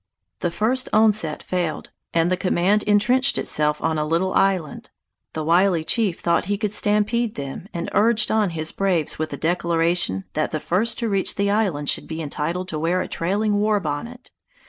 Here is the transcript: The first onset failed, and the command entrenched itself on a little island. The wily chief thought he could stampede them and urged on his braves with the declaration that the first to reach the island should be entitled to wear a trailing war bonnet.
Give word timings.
The 0.39 0.49
first 0.49 0.89
onset 0.93 1.43
failed, 1.43 1.91
and 2.11 2.31
the 2.31 2.35
command 2.35 2.81
entrenched 2.81 3.37
itself 3.37 3.79
on 3.83 3.99
a 3.99 4.03
little 4.03 4.33
island. 4.33 4.89
The 5.33 5.43
wily 5.43 5.83
chief 5.83 6.21
thought 6.21 6.45
he 6.45 6.57
could 6.57 6.71
stampede 6.73 7.35
them 7.35 7.67
and 7.71 7.87
urged 7.93 8.31
on 8.31 8.49
his 8.57 8.71
braves 8.71 9.19
with 9.19 9.29
the 9.29 9.37
declaration 9.37 10.23
that 10.33 10.49
the 10.49 10.59
first 10.59 10.97
to 10.97 11.07
reach 11.07 11.35
the 11.35 11.51
island 11.51 11.87
should 11.87 12.07
be 12.07 12.19
entitled 12.19 12.67
to 12.69 12.79
wear 12.79 12.99
a 13.01 13.07
trailing 13.07 13.59
war 13.59 13.79
bonnet. 13.79 14.31